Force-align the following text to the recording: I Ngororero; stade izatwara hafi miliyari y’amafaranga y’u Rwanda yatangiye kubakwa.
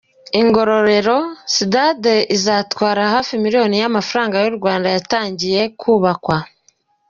I 0.39 0.41
Ngororero; 0.45 1.17
stade 1.55 2.15
izatwara 2.35 3.01
hafi 3.13 3.33
miliyari 3.43 3.75
y’amafaranga 3.81 4.35
y’u 4.43 4.55
Rwanda 4.59 4.87
yatangiye 4.95 5.61
kubakwa. 5.81 6.37